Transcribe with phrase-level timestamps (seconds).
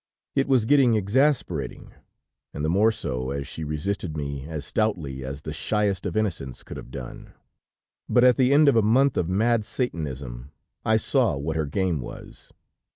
[0.35, 1.91] It was getting exasperating,
[2.55, 6.63] and the more so, as she resisted me as stoutly as the shyest of innocents
[6.63, 7.33] could have done,
[8.09, 10.49] but at the end of a month of mad Satanism,
[10.83, 12.51] I saw what her game was.